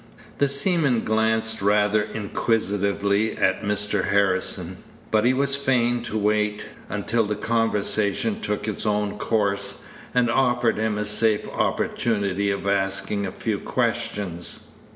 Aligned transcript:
The 0.39 0.47
seaman 0.47 1.03
glanced 1.03 1.61
rather 1.61 2.01
inquisitively 2.01 3.37
at 3.37 3.61
Mr. 3.61 4.09
Harrison; 4.09 4.77
Page 5.11 5.11
166 5.11 5.11
but 5.11 5.25
he 5.25 5.33
was 5.35 5.55
fain 5.55 6.01
to 6.01 6.17
wait 6.17 6.65
until 6.89 7.23
the 7.27 7.35
conversation 7.35 8.41
took 8.41 8.67
its 8.67 8.87
own 8.87 9.19
course, 9.19 9.83
and 10.15 10.27
offered 10.27 10.77
him 10.79 10.97
a 10.97 11.05
safe 11.05 11.47
opportunity 11.51 12.49
of 12.49 12.65
asking 12.65 13.27
a 13.27 13.31
few 13.31 13.59
questions. 13.59 14.71